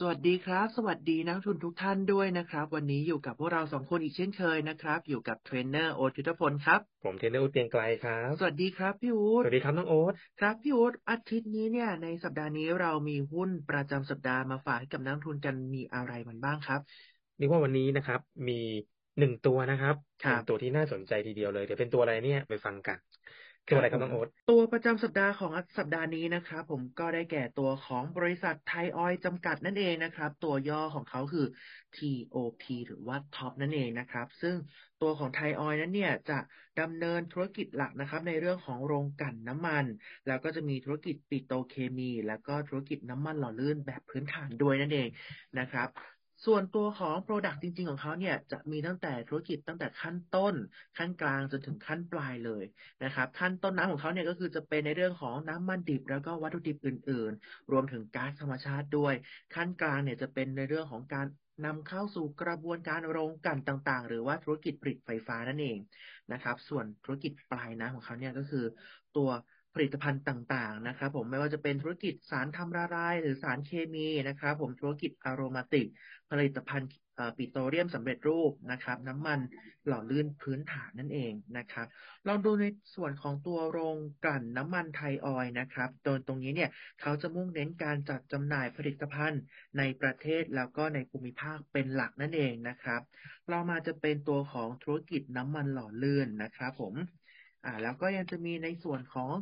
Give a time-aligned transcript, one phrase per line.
[0.00, 16.80] สวัสดีครับ สวัสดีนักลงทุนทุกท่านด้วยนะครับ วันนี้อยู่กับพวกเราสองคนอีกเช่นเคยนะครับ อยู่กับเทรนเนอร์โอ๊ตยุทธพลครับ ผมเทรนเนอร์อุดเปียงไกลครับ สวัสดีครับพี่อู๊ดสวัสดีครับน้องโอ๊ตครับพี่อู๊ดอาทิตย์นี้เนี่ยในสัปดาห์นี้เรามีหุ้นประจำสัปดาห์มาฝากให้กับนักลงทุนกันมีอะไรมันบ้างครับ
[17.36, 18.60] เรียกว่าวันนี้นะครับ มี
[19.18, 22.98] หนึ่งตัวนะครับครับหนึ่งตัวที่น่าสนใจทีเดียวเลยเดี๋ยวเป็นตัวอะไรเนี่ยไปฟังกัน
[23.70, 31.46] ตัวอะไรครับน้องโอ๊ตตัวประจำสัปดาห์ของสัปดาห์นี้นะครับผมก็ได้แก่ตัวของบริษัทไทยออยล์จำกัดนั่นเองนะครับ ตัวย่อของเขาคือ
[31.96, 34.54] TOP หรือว่า Top นั่นเองนะครับ ซึ่ง
[35.02, 36.38] ตัวของไทยออยล์นั้นเนี่ยจะ
[36.80, 39.84] ดำเนินธุรกิจหลักนะครับ ในเรื่องของโรงกลั่นน้ำมัน
[40.26, 45.08] แล้วก็จะมีธุรกิจปิโตรเคมี แล้วก็ธุรกิจน้ำมันหล่อลื่นแบบพื้นฐานด้วยนั่นเอง
[45.58, 45.88] นะครับ
[46.46, 50.54] ส่วนตัวของ Product จริง ๆ ของเขาเนี่ยจะมีตั้งแต่ธุรกิจตั้งแต่ขั้นต้น
[50.98, 52.64] ขั้นกลางจนถึงขั้นปลายเลย
[53.04, 59.14] นะครับ ขั้นต้นน้ำของเขาเนี่ยก็คือจะเป็นในเรื่องของน้ำมันดิบ แล้วก็วัตถุดิบอื่น ๆ รวมถึงก๊าซธรรมชาติด้วย
[59.54, 61.26] ขั้นกลางเนี่ยจะเป็นในเรื่องของการ
[61.66, 65.78] นำเข้าสู่กระบวนการโรงกลั่นต่าง ๆ หรือว่าธุรกิจผลิตไฟฟ้านั่นเอง
[66.32, 68.64] นะครับ ส่วนธุรกิจปลายน้ำของเขาเนี่ยก็คือ
[69.16, 69.28] ตัว
[69.78, 75.86] ผลิตภัณฑ์ต่างๆนะครับผมไม่ว่าจะเป็นธุรกิจสารทำละลาย หรือสารเคมีนะครับผมธุรกิจอโรมาติก
[76.30, 79.40] ผลิตภัณฑ์อ่อปิโตรเลียมสำเร็จรูปนะครับ น้ำมัน
[79.86, 81.86] หล่อลื่นพื้นฐานนั่นเองนะครับ
[82.26, 89.42] ลองดูในส่วนของตัวโรงกลั่นน้ำมันไทยออยนะครับโดยตรงนี้เนี่ยเขาจะมุ่งเน้นการจัดจำหน่ายผลิตภัณฑ์
[89.78, 93.00] ในประเทศแล้วก็ในภูมิภาคเป็นหลักนั่นเองนะครับ
[93.48, 96.94] เรามาจะเป็นตัวของธุรกิจน้ำมันหล่อลื่นนะครับผม
[97.64, 99.34] อ่า แล้วก็ยังจะมีในส่วนของ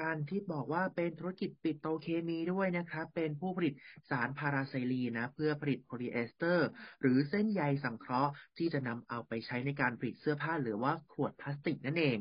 [0.00, 3.74] การที่บอกว่าเป็นธุรกิจปิโตเคมีด้วยนะครับ เป็นผู้ผลิต
[4.10, 6.68] สารพาราไซลีนนะ เพื่อผลิตโพลีเอสเตอร์
[7.00, 12.18] หรือเส้นใยสังเคราะห์ ที่จะนำเอาไปใช้ในการผลิตเสื้อผ้าหรือว่าขวดพลาสติกนั่นเอง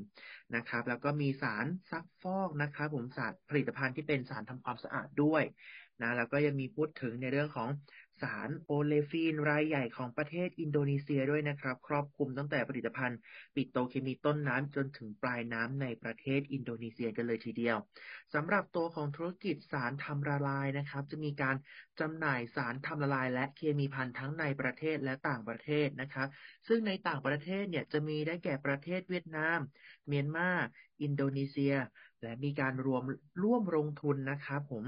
[0.56, 5.44] นะครับ แล้วก็มีสารซักฟอกนะครับผมสารผลิตภัณฑ์ที่เป็นสารทำความสะอาดด้วย
[6.01, 7.69] นะแล้วก็ยังมีพูดถึงในเรื่องของ
[8.22, 13.19] สารโอเลฟีนรายใหญ่ของประเทศอินโดนีเซียด้วยนะครับ ครอบคลุมตั้งแต่ผลิตภัณฑ์
[13.56, 17.78] ปิโตรเคมีต้นน้ำจนถึงปลายน้ำในประเทศอินโดนีเซียกันเลยทีเดียว
[18.34, 21.56] สำหรับตัวของธุรกิจสารทำละลายนะครับ จะมีการ
[22.00, 26.28] จำหน่ายสารทำละลาย และเคมีภัณฑ์ทั้งในประเทศและต่างประเทศนะครับ
[26.68, 29.59] ซึ่งในต่างประเทศเนี่ยจะมีได้แก่ประเทศเวียดนาม
[30.07, 30.51] เมียนมา
[31.01, 31.73] อินโดนีเซีย
[32.24, 33.04] และมีการรวม
[33.44, 34.86] ร่วมลงทุนนะครับผม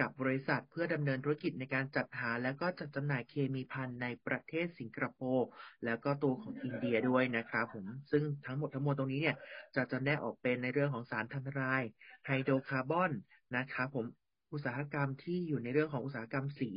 [0.00, 5.48] กับบริษัทเพื่อดำเนินธุรกิจในการจัดหา และก็จัดจำหน่ายเคมีภัณฑ์ในประเทศสิงคโปร์
[5.84, 9.36] แล้วก็ตัวของอินเดียด้วยนะครับผมซึ่งทั้งหมดทั้งมวลตรงนี้เนี่ย
[9.76, 11.82] จะจำแนกออกเป็นในเรื่องของสารทำละลาย
[12.26, 13.12] ไฮโดรคาร์บอน
[13.56, 14.06] นะครับผม
[14.52, 16.70] อุตสาหกรรมที่อยู่ในเรื่องของอุตสาหกรรมสี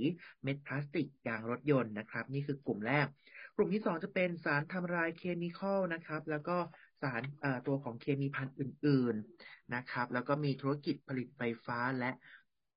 [0.44, 3.08] เม็ดพลาสติกยางรถยนต์นะครับ นี่คือกลุ่มแรก
[3.56, 6.58] กลุ่มที่สองจะเป็นสารทำลายเคมีคอลนะครับ แล้วก็
[7.02, 7.22] สาร
[7.68, 12.12] ตัวของเคมีพันธุ์อื่น ๆนะครับ แล้วก็มีธุรกิจผลิตไฟฟ้าและ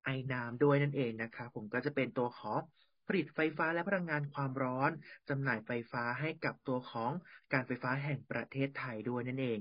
[0.04, 2.58] ไอน้ำด้วยนั่นเองนะครับผมก็จะเป็นตัวของ
[3.06, 4.90] ผลิตไฟฟ้าและพลังงานความร้อน
[5.28, 7.10] จำหน่ายไฟฟ้าให้กับตัวของ
[7.52, 9.58] การไฟฟ้าแห่งประเทศไทยด้วยนั่นเอง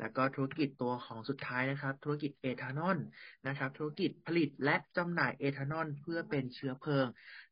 [0.00, 2.98] แล้วก็ธุรกิจตัวของสุดท้ายนะครับ ธุรกิจเอทานอล
[3.46, 7.06] นะครับ ธุรกิจผลิตและจำหน่ายเอทานอลเพื่อเป็นเชื้อเพลิง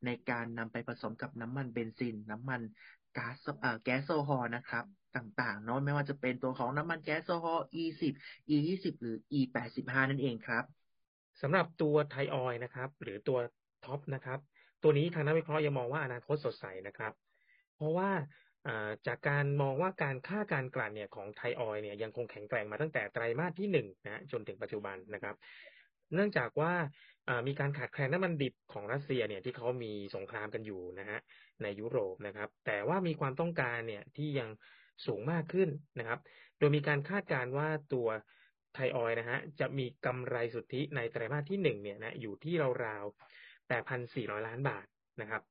[0.04, 2.60] ในการนำไปผสมกับน้ำมันเบนซิน น้ำมัน
[3.18, 4.84] ก๊าซเอ่อแก๊สโซฮอล์นะครับ
[5.16, 8.02] ต่างๆเนาะไม่ว่าจะเป็นตัวของน้ำมันแก๊สโซฮอล์ E10
[8.50, 10.64] E20 หรือ E85 นั่นเองครับ
[11.42, 13.38] สำหรับตัวไทยออยล์นะครับ หรือตัว
[13.84, 14.38] ท็อปนะครับ
[14.82, 17.12] ตัวนี้ทางนักวิเคราะห์ยังมองว่าอนาคตสดใสนะครับ
[17.76, 18.10] เพราะว่า
[19.06, 25.34] จากการมองว่าการค่าการกลั่นเนี่ยของไทยออยเนี่ยยังคงแข็งแกร่งมาตั้งแต่ไตรมาสที่หนึ่งนะจนถึงปัจจุบันนะครับ
[26.14, 26.72] เนื่องจากว่า
[27.46, 31.18] มีการขาดแคลนน้ำมันดิบของรัสเซียเนี่ยที่เขามีสงครามกันอยู่นะฮะ
[31.62, 34.48] ในยุโรปนะครับ แต่ว่ามีความต้องการเนี่ยที่ยัง
[35.06, 36.18] สูงมากขึ้นนะครับ
[36.58, 38.08] โดยมีการคาดการณ์ว่าตัว
[38.74, 42.54] ไทยออยนะฮะจะมีกำไรสุทธิในไตรมาสที่หนึ่งเนี่ยนะอยู่ที่
[42.86, 44.86] ราวๆแต่พันสี่ร้อยล้านบาท
[45.20, 45.42] นะครับ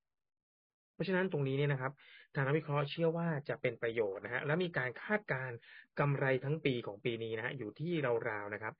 [0.97, 1.91] เพราะฉะนั้นตรงนี้เนี่ยนะครับ
[2.35, 5.57] ทางนักวิเคราะห์เชื่อว่าจะเป็นประโยชน์นะฮะและมีการคาดการณ์
[5.99, 7.93] กำไรทั้งปีของปีนี้นะฮะอยู่ที่
[8.29, 8.73] ราวๆนะครับ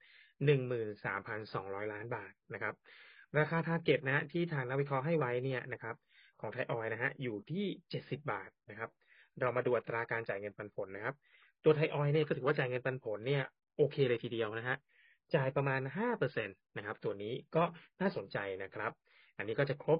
[1.13, 2.73] 13,200ล้านบาทนะครับ
[3.39, 5.95] ราคาทาร์เก็ตนะฮะที่ทางนักวิเคราะห์ให้ไว้เนี่ยนะครับ
[6.41, 7.65] ของไทยออยนะฮะอยู่ที่
[7.97, 8.89] 70บาทนะครับ
[9.39, 11.15] เรามาดูอัตราการจ่ายเงินปันผลนะครับ
[11.63, 13.43] ตัวไทยออยเนี่ยก็ถือว่าจ่ายเงินปันผลเนี่ย
[13.77, 14.77] โอเคเลยทีเดียวนะฮะ
[15.35, 15.81] จ่ายประมาณ
[16.15, 17.63] 5%นะครับ ตัวนี้ก็
[18.01, 18.91] น่าสนใจนะครับ
[19.37, 19.99] อันนี้ก็จะครบ